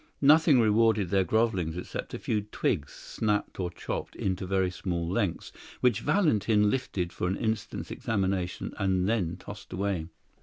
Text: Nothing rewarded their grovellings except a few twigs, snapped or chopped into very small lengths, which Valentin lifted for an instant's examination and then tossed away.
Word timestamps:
Nothing 0.23 0.59
rewarded 0.59 1.11
their 1.11 1.23
grovellings 1.23 1.77
except 1.77 2.15
a 2.15 2.17
few 2.17 2.41
twigs, 2.41 2.91
snapped 2.91 3.59
or 3.59 3.69
chopped 3.69 4.15
into 4.15 4.47
very 4.47 4.71
small 4.71 5.07
lengths, 5.07 5.51
which 5.79 5.99
Valentin 6.01 6.71
lifted 6.71 7.13
for 7.13 7.27
an 7.27 7.37
instant's 7.37 7.91
examination 7.91 8.73
and 8.79 9.07
then 9.07 9.37
tossed 9.37 9.71
away. 9.71 10.07